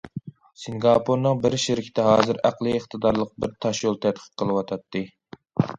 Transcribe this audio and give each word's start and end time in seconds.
سىنگاپورنىڭ 0.61 1.43
بىر 1.43 1.57
شىركىتى 1.65 2.07
ھازىر 2.09 2.41
ئەقلىي 2.49 2.81
ئىقتىدارلىق 2.81 3.35
بىر 3.45 3.55
تاشيول 3.67 4.03
تەتقىق 4.09 4.35
قىلىۋاتاتتى. 4.43 5.07